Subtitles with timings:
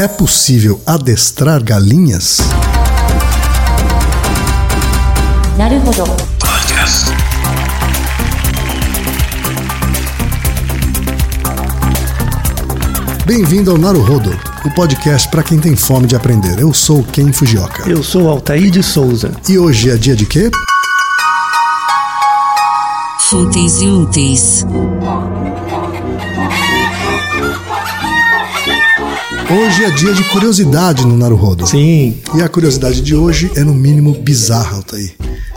[0.00, 2.38] É possível adestrar galinhas?
[13.26, 14.30] Bem-vindo ao Naruhodo,
[14.64, 16.58] o podcast para quem tem fome de aprender.
[16.58, 17.86] Eu sou Ken Fujioka.
[17.86, 19.32] Eu sou Altair de Souza.
[19.46, 20.50] E hoje é dia de quê?
[23.28, 24.64] Fúteis e úteis.
[29.50, 31.66] Hoje é dia de curiosidade no Naruhodo.
[31.66, 32.16] Sim.
[32.34, 35.12] E a curiosidade de hoje é no mínimo bizarra, Altair.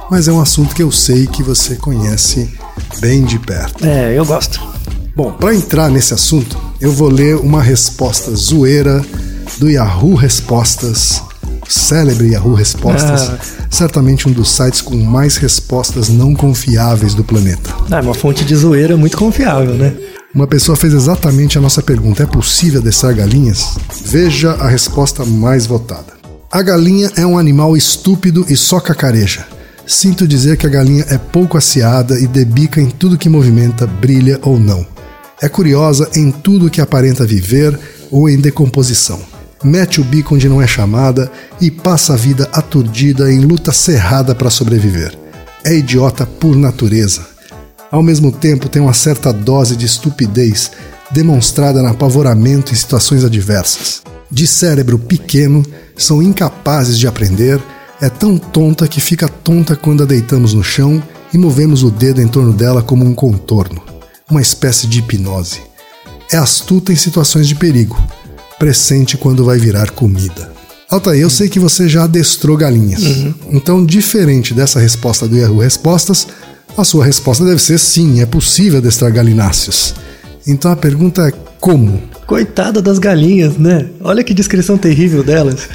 [0.10, 2.50] Mas é um assunto que eu sei que você conhece
[3.00, 3.86] bem de perto.
[3.86, 4.60] É, eu gosto.
[5.16, 9.04] Bom, para entrar nesse assunto, eu vou ler uma resposta zoeira
[9.60, 11.22] do Yahoo Respostas,
[11.68, 13.38] célebre Yahoo Respostas, Ah.
[13.70, 17.70] certamente um dos sites com mais respostas não confiáveis do planeta.
[17.92, 19.94] Ah, é uma fonte de zoeira muito confiável, né?
[20.34, 23.76] Uma pessoa fez exatamente a nossa pergunta: é possível adestrar galinhas?
[24.04, 26.14] Veja a resposta mais votada.
[26.52, 29.46] A galinha é um animal estúpido e só cacareja.
[29.86, 34.40] Sinto dizer que a galinha é pouco aciada e debica em tudo que movimenta, brilha
[34.42, 34.84] ou não.
[35.40, 37.78] É curiosa em tudo que aparenta viver
[38.10, 39.22] ou em decomposição.
[39.64, 41.32] Mete o bico onde não é chamada
[41.62, 45.16] e passa a vida aturdida em luta cerrada para sobreviver.
[45.64, 47.33] É idiota por natureza.
[47.94, 50.72] Ao mesmo tempo, tem uma certa dose de estupidez
[51.12, 54.02] demonstrada no apavoramento em situações adversas.
[54.32, 55.64] De cérebro pequeno,
[55.96, 57.62] são incapazes de aprender,
[58.02, 62.20] é tão tonta que fica tonta quando a deitamos no chão e movemos o dedo
[62.20, 63.84] em torno dela como um contorno,
[64.28, 65.62] uma espécie de hipnose.
[66.32, 68.04] É astuta em situações de perigo,
[68.58, 70.52] pressente quando vai virar comida.
[70.90, 73.04] Altair, eu sei que você já adestrou galinhas.
[73.52, 76.28] Então, diferente dessa resposta do Yahoo Respostas,
[76.78, 79.94] a sua resposta deve ser sim, é possível adestrar galináceos.
[80.48, 82.02] Então a pergunta é como?
[82.26, 83.88] Coitada das galinhas, né?
[84.02, 85.70] Olha que descrição terrível delas.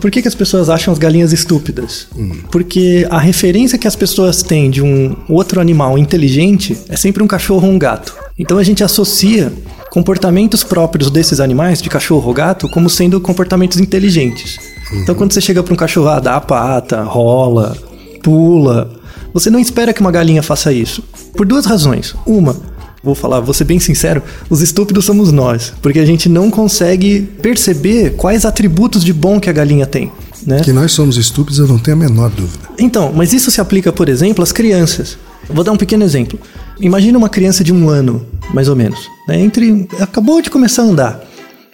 [0.00, 2.08] Por que, que as pessoas acham as galinhas estúpidas?
[2.50, 7.26] Porque a referência que as pessoas têm de um outro animal inteligente é sempre um
[7.26, 8.14] cachorro ou um gato.
[8.36, 9.52] Então a gente associa
[9.90, 14.58] comportamentos próprios desses animais, de cachorro ou gato, como sendo comportamentos inteligentes.
[14.92, 17.76] Então quando você chega para um cachorro, ah, dá a pata, rola,
[18.22, 19.01] pula,
[19.32, 21.02] você não espera que uma galinha faça isso.
[21.34, 22.14] Por duas razões.
[22.26, 22.56] Uma,
[23.02, 27.22] vou falar, vou ser bem sincero, os estúpidos somos nós, porque a gente não consegue
[27.42, 30.12] perceber quais atributos de bom que a galinha tem.
[30.46, 30.60] Né?
[30.60, 32.68] Que nós somos estúpidos, eu não tenho a menor dúvida.
[32.78, 35.16] Então, mas isso se aplica, por exemplo, às crianças.
[35.48, 36.38] Vou dar um pequeno exemplo.
[36.80, 39.08] Imagina uma criança de um ano, mais ou menos.
[39.28, 39.40] Né?
[39.40, 41.20] Entre, acabou de começar a andar.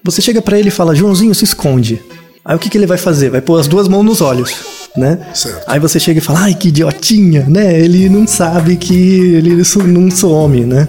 [0.04, 2.00] Você chega pra ele e fala, Joãozinho, se esconde.
[2.44, 3.30] Aí o que, que ele vai fazer?
[3.30, 4.54] Vai pôr as duas mãos nos olhos,
[4.98, 5.18] né?
[5.32, 5.62] Certo.
[5.66, 7.78] Aí você chega e fala, ai, que idiotinha, né?
[7.78, 10.88] Ele não sabe que ele não some, né?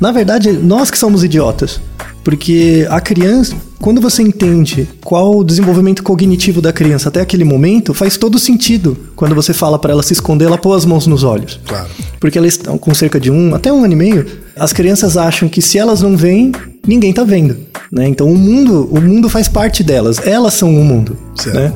[0.00, 1.80] Na verdade, nós que somos idiotas.
[2.24, 7.92] Porque a criança, quando você entende qual o desenvolvimento cognitivo da criança até aquele momento,
[7.92, 8.96] faz todo sentido.
[9.14, 11.60] Quando você fala pra ela se esconder, ela pôr as mãos nos olhos.
[11.66, 11.88] Claro.
[12.18, 14.26] Porque elas estão com cerca de um, até um ano e meio,
[14.56, 16.50] as crianças acham que se elas não veem,
[16.86, 17.58] ninguém tá vendo.
[17.92, 18.08] Né?
[18.08, 21.18] Então o mundo, o mundo faz parte delas, elas são o mundo.
[21.36, 21.56] Certo.
[21.56, 21.72] Né?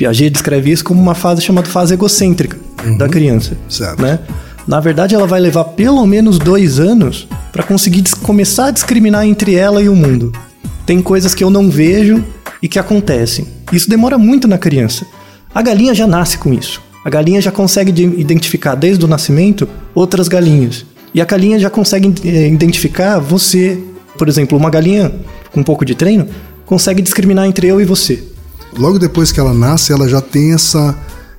[0.00, 2.56] Piaget descreve isso como uma fase chamada fase egocêntrica
[2.96, 3.54] da criança.
[3.68, 4.00] Certo.
[4.00, 4.18] Né?
[4.66, 9.54] Na verdade, ela vai levar pelo menos dois anos para conseguir começar a discriminar entre
[9.56, 10.32] ela e o mundo.
[10.86, 12.24] Tem coisas que eu não vejo
[12.62, 13.46] e que acontecem.
[13.70, 15.04] Isso demora muito na criança.
[15.54, 16.80] A galinha já nasce com isso.
[17.04, 20.86] A galinha já consegue de- identificar desde o nascimento outras galinhas.
[21.12, 23.78] E a galinha já consegue eh, identificar você.
[24.16, 25.12] Por exemplo, uma galinha
[25.52, 26.26] com um pouco de treino
[26.64, 28.22] consegue discriminar entre eu e você.
[28.76, 30.96] Logo depois que ela nasce, ela já tem essa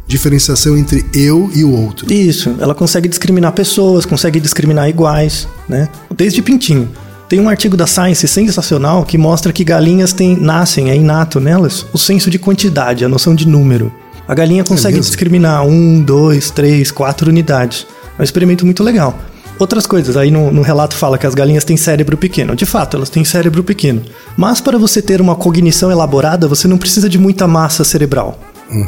[0.08, 2.12] diferenciação entre eu e o outro.
[2.12, 5.88] Isso, ela consegue discriminar pessoas, consegue discriminar iguais, né?
[6.14, 6.90] Desde pintinho.
[7.30, 11.86] Tem um artigo da Science sensacional que mostra que galinhas têm, nascem, é inato nelas,
[11.94, 13.90] o senso de quantidade, a noção de número.
[14.28, 15.09] A galinha consegue mesmo?
[15.09, 17.88] discriminar um, dois, três, quatro unidades.
[18.18, 19.18] É um experimento muito legal.
[19.61, 22.55] Outras coisas, aí no, no relato fala que as galinhas têm cérebro pequeno.
[22.55, 24.01] De fato, elas têm cérebro pequeno.
[24.35, 28.39] Mas para você ter uma cognição elaborada, você não precisa de muita massa cerebral,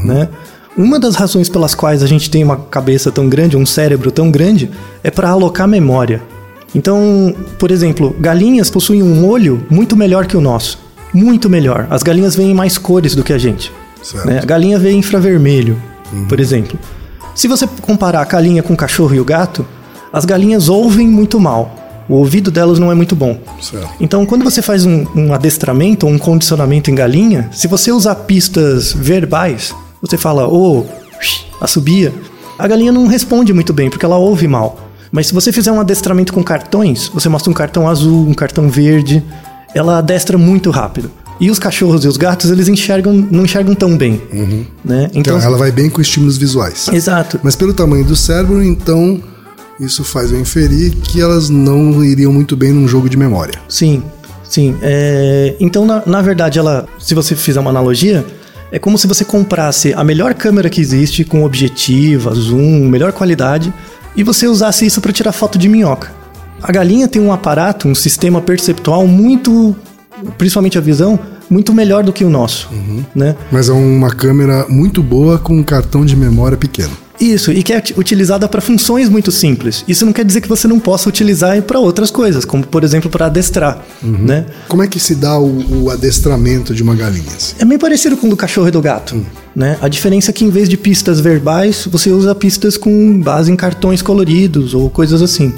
[0.04, 0.30] né?
[0.76, 4.32] Uma das razões pelas quais a gente tem uma cabeça tão grande, um cérebro tão
[4.32, 4.72] grande,
[5.04, 6.24] é para alocar memória.
[6.74, 10.80] Então, por exemplo, galinhas possuem um olho muito melhor que o nosso.
[11.14, 11.86] Muito melhor.
[11.92, 13.72] As galinhas veem mais cores do que a gente.
[14.26, 14.40] Né?
[14.42, 15.80] A galinha vê infravermelho,
[16.28, 16.80] por exemplo.
[17.36, 19.64] Se você comparar a galinha com o cachorro e o gato,
[20.14, 21.76] as galinhas ouvem muito mal.
[22.08, 23.40] O ouvido delas não é muito bom.
[23.62, 23.90] Certo.
[24.00, 28.94] Então, quando você faz um, um adestramento, um condicionamento em galinha, se você usar pistas
[28.94, 30.86] verbais, você fala, ô,
[31.60, 32.14] assobia,
[32.60, 34.78] a galinha não responde muito bem, porque ela ouve mal.
[35.12, 38.70] Mas se você fizer um adestramento com cartões, você mostra um cartão azul, um cartão
[38.70, 39.24] verde,
[39.74, 41.10] ela adestra muito rápido.
[41.40, 44.22] E os cachorros e os gatos, eles enxergam, não enxergam tão bem.
[44.84, 45.10] Né?
[45.14, 46.88] Então, Então, ela vai bem com estímulos visuais.
[46.92, 47.40] exato.
[47.42, 49.22] Mas pelo tamanho do cérebro, então
[49.80, 53.60] isso faz eu inferir que elas não iriam muito bem num jogo de memória.
[53.68, 54.04] Sim,
[54.44, 54.76] sim.
[54.82, 58.26] É, então, na, na verdade, ela, se você fizer uma analogia,
[58.72, 63.74] é como se você comprasse a melhor câmera que existe, com objetiva, zoom, melhor qualidade,
[64.16, 66.12] e você usasse isso para tirar foto de minhoca.
[66.62, 69.76] A galinha tem um aparato, um sistema perceptual muito,
[70.38, 72.70] principalmente a visão, muito melhor do que o nosso,
[73.14, 73.36] né?
[73.52, 77.03] Mas é uma câmera muito boa com um cartão de memória pequeno.
[77.20, 79.84] Isso, e que é ut- utilizada para funções muito simples.
[79.88, 83.10] Isso não quer dizer que você não possa utilizar para outras coisas, como por exemplo
[83.10, 84.46] para adestrar, né?
[84.68, 87.24] Como é que se dá o, o adestramento de uma galinha?
[87.60, 89.24] É bem parecido com o do cachorro e do gato,
[89.56, 89.78] né?
[89.82, 93.56] A diferença é que em vez de pistas verbais, você usa pistas com base em
[93.56, 95.54] cartões coloridos ou coisas assim.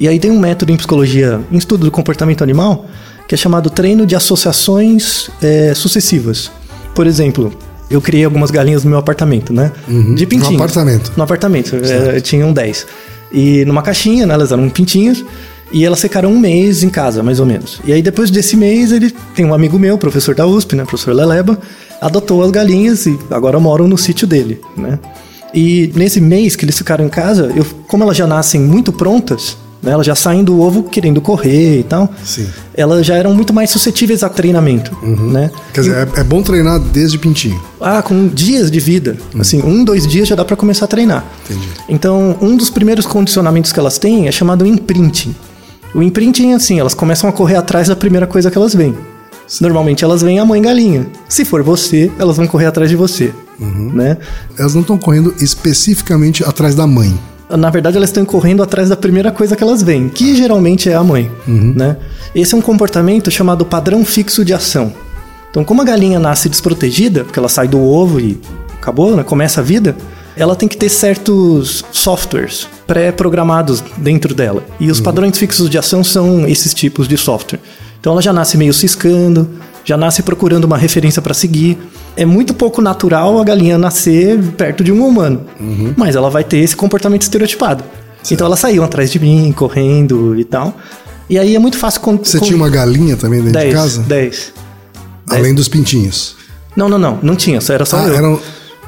[0.00, 2.86] E aí tem um método em psicologia, em estudo do comportamento animal,
[3.26, 6.50] que é chamado treino de associações é, sucessivas.
[6.94, 7.52] Por exemplo,
[7.90, 9.72] eu criei algumas galinhas no meu apartamento, né?
[10.14, 10.50] De pintinhos.
[10.50, 11.12] No apartamento.
[11.16, 12.86] No apartamento, é, tinham 10.
[13.32, 15.24] E numa caixinha, né, elas eram pintinhas,
[15.70, 17.80] e elas ficaram um mês em casa, mais ou menos.
[17.84, 21.14] E aí depois desse mês, ele tem um amigo meu, professor da USP, né, professor
[21.14, 21.58] Leleba,
[22.00, 24.98] adotou as galinhas e agora moram no sítio dele, né?
[25.52, 29.56] E nesse mês que eles ficaram em casa, eu, como elas já nascem muito prontas,
[29.82, 32.48] né, elas já saem do ovo querendo correr e tal, Sim.
[32.74, 35.50] elas já eram muito mais suscetíveis a treinamento, né?
[35.72, 37.60] Quer dizer, é, é bom treinar desde pintinho.
[37.80, 39.16] Ah, com dias de vida.
[39.38, 41.24] Assim, um, dois dias já dá pra começar a treinar.
[41.44, 41.68] Entendi.
[41.88, 45.34] Então, um dos primeiros condicionamentos que elas têm é chamado imprinting.
[45.94, 48.94] O imprinting é assim, elas começam a correr atrás da primeira coisa que elas veem.
[49.60, 51.06] Normalmente elas veem a mãe galinha.
[51.28, 54.18] Se for você, elas vão correr atrás de você, né?
[54.58, 57.18] Elas não estão correndo especificamente atrás da mãe.
[57.50, 60.94] Na verdade, elas estão correndo atrás da primeira coisa que elas veem, que geralmente é
[60.94, 61.96] a mãe, né?
[62.34, 64.92] Esse é um comportamento chamado padrão fixo de ação.
[65.50, 68.38] Então, como a galinha nasce desprotegida, porque ela sai do ovo e
[68.74, 69.22] acabou, né?
[69.22, 69.96] Começa a vida,
[70.36, 74.62] ela tem que ter certos softwares pré-programados dentro dela.
[74.78, 77.60] E os padrões fixos de ação são esses tipos de software.
[77.98, 79.48] Então, ela já nasce meio ciscando,
[79.84, 81.78] já nasce procurando uma referência para seguir.
[82.20, 85.42] É muito pouco natural a galinha nascer perto de um humano,
[85.96, 87.84] mas ela vai ter esse comportamento estereotipado.
[88.30, 90.76] Então, elas saíam atrás de mim, correndo e tal.
[91.30, 92.00] E aí é muito fácil...
[92.22, 94.02] Você tinha uma galinha também dentro Dez, de casa?
[94.02, 94.52] Dez.
[95.30, 96.34] Além dos pintinhos.
[96.74, 97.18] Não, não, não.
[97.22, 98.14] Não tinha, só era só Ah, eu.
[98.16, 98.40] eram.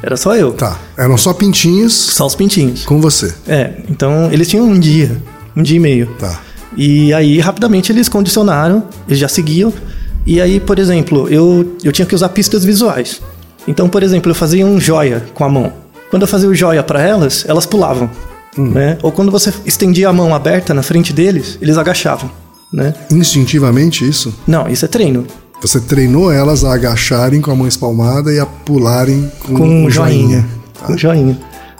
[0.02, 0.52] Era só eu.
[0.52, 0.78] Tá.
[0.96, 2.84] Eram só pintinhos Só os pintinhos.
[2.84, 3.34] com você.
[3.46, 5.16] É, então eles tinham um dia,
[5.54, 6.06] um dia e meio.
[6.18, 6.40] Tá.
[6.76, 9.72] E aí, rapidamente, eles condicionaram, eles já seguiam.
[10.30, 13.20] E aí, por exemplo, eu, eu tinha que usar pistas visuais.
[13.66, 15.72] Então, por exemplo, eu fazia um joia com a mão.
[16.08, 18.08] Quando eu fazia o joia para elas, elas pulavam.
[18.56, 18.96] Né?
[19.02, 22.30] Ou quando você estendia a mão aberta na frente deles, eles agachavam.
[22.72, 22.94] Né?
[23.10, 24.32] Instintivamente isso?
[24.46, 25.26] Não, isso é treino.
[25.60, 29.84] Você treinou elas a agacharem com a mão espalmada e a pularem com, Com um
[29.86, 30.46] um joinha.
[30.74, 30.86] Tá.
[30.86, 31.36] Com joinha.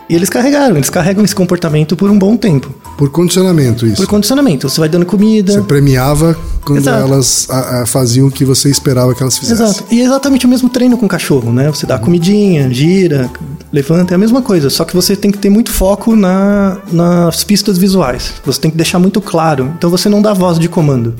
[0.08, 2.74] E eles carregaram, eles carregam esse comportamento por um bom tempo.
[3.00, 3.96] Por condicionamento, isso.
[3.96, 4.68] Por condicionamento.
[4.68, 5.54] Você vai dando comida.
[5.54, 7.02] Você premiava quando Exato.
[7.02, 9.64] elas a- a, faziam o que você esperava que elas fizessem.
[9.64, 9.84] Exato.
[9.90, 11.70] E é exatamente o mesmo treino com o cachorro, né?
[11.70, 13.30] Você dá comidinha, gira,
[13.72, 14.68] levanta, é a mesma coisa.
[14.68, 18.34] Só que você tem que ter muito foco na, nas pistas visuais.
[18.44, 19.72] Você tem que deixar muito claro.
[19.78, 21.14] Então você não dá voz de comando.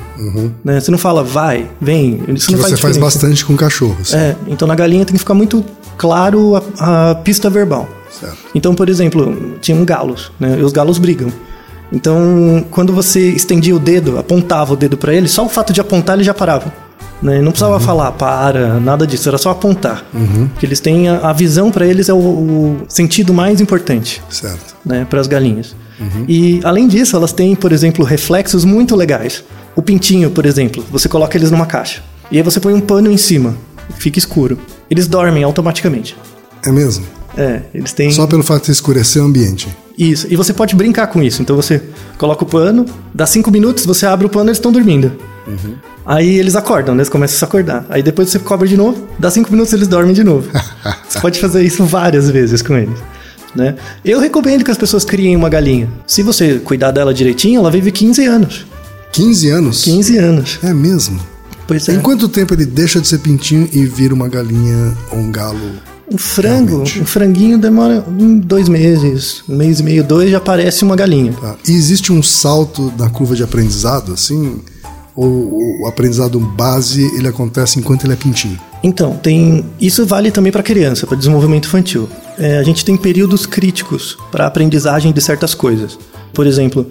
[0.63, 0.79] Né?
[0.79, 2.21] Você não fala vai, vem.
[2.27, 4.13] Isso Que não você faz faz bastante com cachorros.
[4.13, 5.65] É, então na galinha tem que ficar muito
[5.97, 7.89] claro a, a pista verbal.
[8.11, 8.37] Certo.
[8.53, 10.57] Então, por exemplo, tinham galos, né?
[10.59, 11.31] E os galos brigam.
[11.91, 15.81] Então, quando você estendia o dedo, apontava o dedo pra ele, só o fato de
[15.81, 16.73] apontar ele já parava.
[17.21, 17.39] Né?
[17.39, 20.03] Não precisava falar para, nada disso, era só apontar.
[20.49, 24.75] Porque eles têm a, a visão pra eles é o, o sentido mais importante Certo.
[24.85, 25.75] né, para as galinhas.
[26.27, 29.43] E além disso, elas têm, por exemplo, reflexos muito legais.
[29.75, 32.01] O pintinho, por exemplo, você coloca eles numa caixa.
[32.31, 33.55] E aí você põe um pano em cima,
[33.97, 34.57] fica escuro.
[34.89, 36.17] Eles dormem automaticamente.
[36.65, 37.05] É mesmo?
[37.37, 39.67] É, eles têm Só pelo fato de escurecer o ambiente.
[40.09, 40.27] Isso.
[40.29, 41.41] E você pode brincar com isso.
[41.41, 41.81] Então você
[42.17, 45.11] coloca o pano, dá cinco minutos, você abre o pano eles estão dormindo.
[46.05, 47.01] Aí eles acordam, né?
[47.01, 47.85] Eles começam a se acordar.
[47.89, 50.49] Aí depois você cobre de novo, dá cinco minutos eles dormem de novo.
[51.07, 52.97] você pode fazer isso várias vezes com eles.
[53.55, 53.75] Né?
[54.03, 55.89] Eu recomendo que as pessoas criem uma galinha.
[56.07, 58.65] Se você cuidar dela direitinho, ela vive 15 anos.
[59.11, 59.83] 15 anos?
[59.83, 60.59] 15 anos.
[60.63, 61.19] É mesmo?
[61.67, 61.93] Pois é.
[61.93, 65.90] Em quanto tempo ele deixa de ser pintinho e vira uma galinha ou um galo?
[66.11, 66.99] Um frango, Realmente.
[66.99, 68.03] um franguinho demora
[68.43, 71.33] dois meses, um mês e meio, dois, já parece uma galinha.
[71.33, 71.55] Tá?
[71.67, 74.59] E existe um salto na curva de aprendizado, assim?
[75.15, 78.59] Ou o aprendizado base ele acontece enquanto ele é pintinho?
[78.83, 82.09] Então, tem isso vale também para criança, para desenvolvimento infantil.
[82.37, 85.97] É, a gente tem períodos críticos para aprendizagem de certas coisas.
[86.33, 86.87] Por exemplo,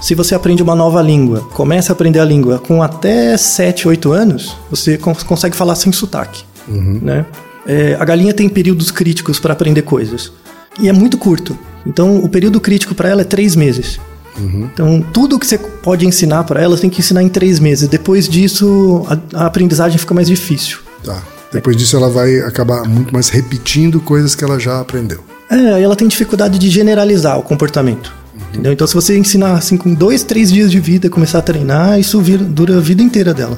[0.00, 4.12] Se você aprende uma nova língua, começa a aprender a língua com até 7, 8
[4.12, 6.44] anos, você cons consegue falar sem sotaque.
[6.68, 7.24] Né?
[7.66, 10.32] É, a galinha tem períodos críticos para aprender coisas.
[10.80, 11.56] E é muito curto.
[11.86, 13.98] Então, o período crítico para ela é três meses.
[14.36, 17.86] Então, tudo que você pode ensinar para ela, você tem que ensinar em três meses.
[17.88, 20.78] Depois disso, a, a aprendizagem fica mais difícil.
[21.04, 21.22] Tá.
[21.52, 25.20] Depois disso, ela vai acabar muito mais repetindo coisas que ela já aprendeu.
[25.48, 28.12] É, ela tem dificuldade de generalizar o comportamento.
[28.50, 28.72] Entendeu?
[28.72, 32.20] Então, se você ensinar assim com dois, três dias de vida, começar a treinar, isso
[32.20, 33.56] vira- dura a vida inteira dela.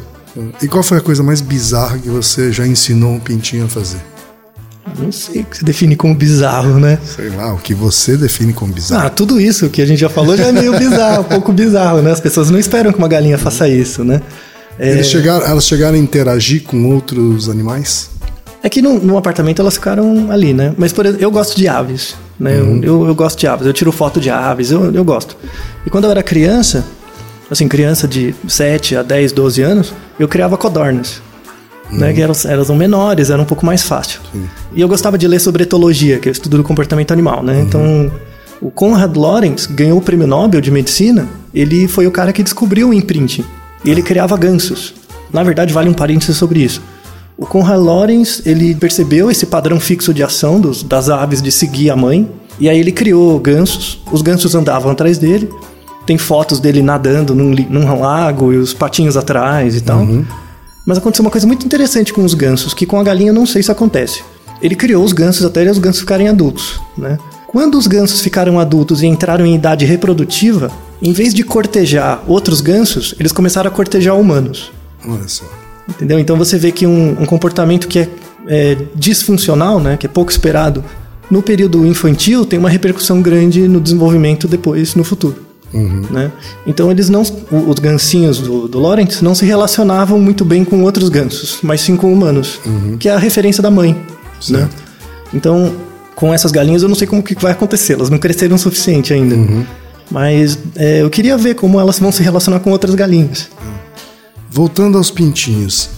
[0.62, 4.00] E qual foi a coisa mais bizarra que você já ensinou um pintinho a fazer?
[4.98, 6.98] Não sei o que se define como bizarro, né?
[7.04, 9.06] Sei lá, o que você define como bizarro.
[9.06, 12.00] Ah, tudo isso que a gente já falou já é meio bizarro, um pouco bizarro,
[12.02, 12.12] né?
[12.12, 14.22] As pessoas não esperam que uma galinha faça isso, né?
[14.78, 18.10] É, chegaram, elas chegaram a interagir com outros animais?
[18.62, 20.74] é que no, apartamento elas ficaram ali, né?
[20.76, 22.58] Mas, por exemplo, eu gosto de aves, né?
[22.58, 25.36] Eu- Eu, eu gosto de aves, eu tiro foto de aves, eu, eu gosto.
[25.86, 26.84] E quando eu era criança,
[27.50, 31.22] assim, criança de 7 a 10, 12 anos, eu criava codornas.
[31.88, 34.20] Né, que eram, eram menores, era um pouco mais fácil.
[34.74, 37.60] E eu gostava de ler sobre etologia, que é o estudo do comportamento animal, né?
[37.60, 38.10] Então,
[38.60, 42.88] o Conrad Lorenz ganhou o prêmio Nobel de Medicina, ele foi o cara que descobriu
[42.88, 43.44] o imprinting.
[43.84, 44.94] E ele criava gansos.
[45.32, 46.82] Na verdade, vale um parênteses sobre isso.
[47.38, 51.90] O Conrad Lorenz, ele percebeu esse padrão fixo de ação dos, das aves de seguir
[51.90, 54.00] a mãe, e aí ele criou gansos.
[54.10, 55.48] Os gansos andavam atrás dele.
[56.06, 60.06] Tem fotos dele nadando num, num lago e os patinhos atrás e tal.
[60.86, 63.44] Mas aconteceu uma coisa muito interessante com os gansos, que com a galinha eu não
[63.44, 64.22] sei se acontece.
[64.62, 67.18] Ele criou os gansos até os gansos ficarem adultos, né?
[67.46, 70.70] Quando os gansos ficaram adultos e entraram em idade reprodutiva,
[71.02, 74.72] em vez de cortejar outros gansos, eles começaram a cortejar humanos.
[75.06, 75.44] Olha só.
[75.88, 76.18] Entendeu?
[76.18, 78.08] Então você vê que um, um comportamento que é,
[78.48, 80.84] é disfuncional, né, que é pouco esperado,
[81.30, 85.45] no período infantil tem uma repercussão grande no desenvolvimento depois no futuro.
[85.72, 86.30] Né?
[86.66, 91.08] Então eles não, os gansinhos do, do Lawrence não se relacionavam muito bem com outros
[91.08, 92.60] gansos, mas sim com humanos,
[92.98, 93.96] que é a referência da mãe.
[94.48, 94.68] Né?
[95.34, 95.74] Então,
[96.14, 99.12] com essas galinhas eu não sei como que vai acontecer, elas não cresceram o suficiente
[99.12, 99.36] ainda.
[100.10, 103.48] Mas é, eu queria ver como elas vão se relacionar com outras galinhas.
[104.48, 105.90] Voltando aos pintinhos,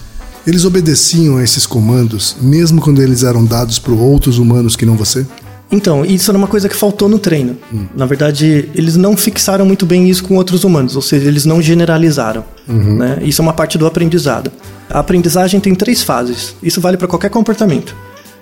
[0.45, 4.95] eles obedeciam a esses comandos mesmo quando eles eram dados por outros humanos que não
[4.95, 5.25] você?
[5.71, 7.55] Então, isso era uma coisa que faltou no treino.
[7.95, 11.61] Na verdade, eles não fixaram muito bem isso com outros humanos, ou seja, eles não
[11.61, 12.43] generalizaram.
[12.67, 13.19] né?
[13.21, 14.51] Isso é uma parte do aprendizado.
[14.89, 16.55] A aprendizagem tem três fases.
[16.63, 17.95] Isso vale para qualquer comportamento,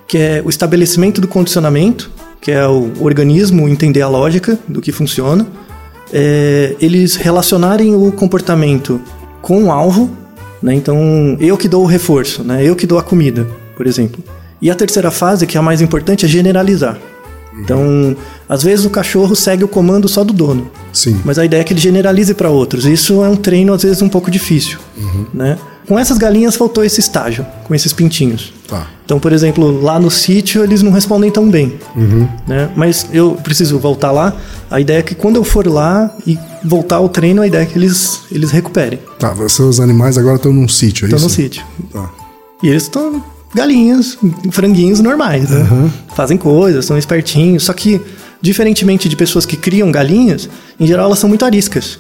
[0.08, 4.94] que é o estabelecimento do condicionamento, que é o organismo entender a lógica do que
[4.94, 5.46] funciona.
[6.14, 9.02] É, eles relacionarem o comportamento
[9.42, 10.10] com o alvo,
[10.64, 10.74] né?
[10.74, 12.64] Então, eu que dou o reforço, né?
[12.64, 14.24] Eu que dou a comida, por exemplo.
[14.62, 16.98] E a terceira fase, que é a mais importante, é generalizar.
[17.60, 18.16] Então,
[18.48, 21.20] às vezes o cachorro segue o comando só do dono, Sim.
[21.26, 22.86] mas a ideia é que ele generalize para outros.
[22.86, 24.80] Isso é um treino às vezes um pouco difícil,
[25.34, 25.58] né?
[25.88, 28.52] Com essas galinhas faltou esse estágio, com esses pintinhos.
[28.68, 28.88] Tá.
[29.06, 31.80] Então, por exemplo, lá no sítio eles não respondem tão bem.
[32.46, 32.70] Né?
[32.76, 34.36] Mas eu preciso voltar lá.
[34.70, 37.66] A ideia é que quando eu for lá e voltar ao treino, a ideia é
[37.66, 39.00] que eles, eles recuperem.
[39.18, 41.28] Tá, seus animais agora estão num sítio, é Estão isso?
[41.30, 41.64] no sítio.
[41.94, 42.10] Tá.
[42.62, 43.24] E eles estão
[43.54, 44.18] galinhas,
[44.52, 45.90] franguinhos normais, né?
[46.16, 47.64] Fazem coisas, são espertinhos.
[47.64, 48.02] Só que,
[48.42, 50.50] diferentemente de pessoas que criam galinhas,
[50.80, 52.00] em geral elas são muito ariscas.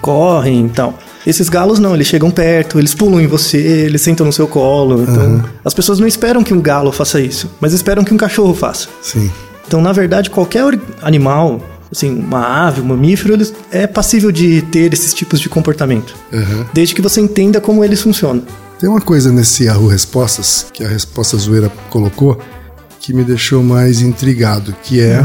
[0.00, 0.98] Correm e tal.
[1.26, 5.02] Esses galos não, eles chegam perto, eles pulam em você, eles sentam no seu colo.
[5.02, 8.54] Então, as pessoas não esperam que um galo faça isso, mas esperam que um cachorro
[8.54, 8.88] faça.
[9.02, 9.30] Sim.
[9.66, 10.64] Então, na verdade, qualquer
[11.02, 11.60] animal,
[11.92, 16.14] assim, uma ave, um mamífero, eles é passível de ter esses tipos de comportamento.
[16.32, 16.64] Uhum.
[16.72, 18.42] Desde que você entenda como eles funcionam.
[18.80, 22.40] Tem uma coisa nesse Yahoo Respostas, que a resposta zoeira colocou,
[22.98, 25.22] que me deixou mais intrigado, que é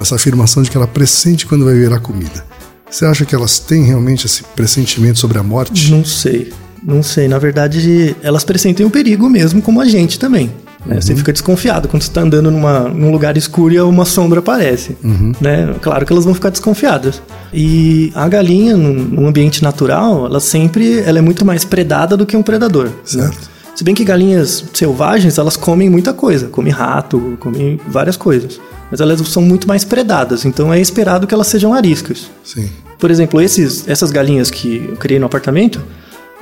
[0.00, 2.46] essa afirmação de que ela pressente quando vai virar comida.
[2.90, 5.90] Você acha que elas têm realmente esse pressentimento sobre a morte?
[5.90, 6.50] Não sei.
[6.82, 7.28] Não sei.
[7.28, 10.50] Na verdade, elas pressentem o perigo mesmo, como a gente também.
[10.86, 11.00] Né?
[11.00, 14.96] Você fica desconfiado quando você está andando numa, num lugar escuro e uma sombra aparece.
[15.40, 15.74] Né?
[15.80, 17.22] Claro que elas vão ficar desconfiadas.
[17.52, 22.26] E a galinha, num, num ambiente natural, ela sempre ela é muito mais predada do
[22.26, 22.86] que um predador.
[22.86, 22.92] né?
[23.04, 23.50] Certo.
[23.74, 26.46] Se bem que galinhas selvagens, elas comem muita coisa.
[26.46, 28.60] Comem rato, comem várias coisas.
[28.90, 32.30] Mas elas são muito mais predadas, então é esperado que elas sejam ariscas.
[32.44, 32.68] Sim.
[32.98, 35.82] Por exemplo, esses, essas galinhas que eu criei no apartamento,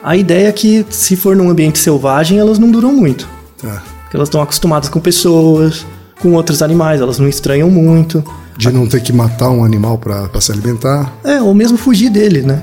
[0.02, 3.26] a ideia é que se for num ambiente selvagem, elas não duram muito.
[3.56, 3.82] Tá.
[4.12, 5.86] Porque elas estão acostumadas com pessoas,
[6.20, 8.22] com outros animais, elas não estranham muito.
[8.58, 11.10] De não ter que matar um animal para se alimentar.
[11.24, 12.62] É, ou mesmo fugir dele, né?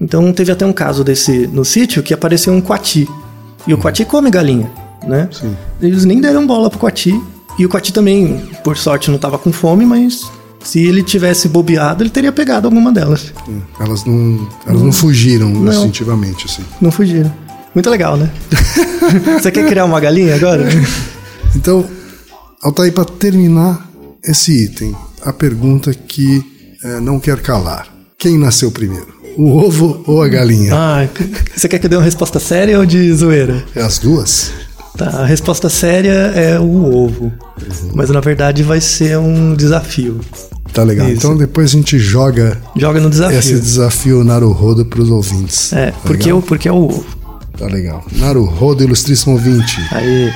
[0.00, 3.08] Então teve até um caso desse no sítio que apareceu um coati.
[3.66, 4.70] E o coati come galinha,
[5.04, 5.28] né?
[5.32, 5.56] Sim.
[5.82, 7.20] Eles nem deram bola pro coati.
[7.58, 10.30] E o coati também, por sorte, não estava com fome, mas
[10.62, 13.32] Se ele tivesse bobeado, ele teria pegado alguma delas.
[13.48, 16.62] Hum, Elas não, elas não fugiram instintivamente, assim.
[16.80, 17.32] Não fugiram.
[17.76, 18.30] Muito legal, né?
[19.38, 20.66] Você quer criar uma galinha agora?
[21.54, 21.84] Então,
[22.62, 23.86] Altair, para terminar
[24.24, 26.42] esse item, a pergunta que
[26.82, 27.86] eh, não quer calar.
[28.18, 29.08] Quem nasceu primeiro?
[29.36, 30.72] O ovo ou a galinha?
[30.74, 31.06] Ah,
[31.54, 33.62] você quer que eu dê uma resposta séria ou de zoeira?
[33.74, 34.50] É as duas?
[34.96, 37.30] Tá, a resposta séria é o ovo.
[37.94, 40.18] Mas na verdade vai ser um desafio.
[40.72, 41.06] Tá legal.
[41.08, 41.18] Isso.
[41.18, 43.38] Então depois a gente joga Joga no desafio.
[43.38, 45.74] esse desafio Naruhodo pros ouvintes.
[45.74, 47.04] É, Tá porque, o, porque é o ovo.
[47.56, 48.04] Tá legal.
[48.12, 49.80] Naruhodo, ilustríssimo ouvinte.
[49.92, 50.30] Aí.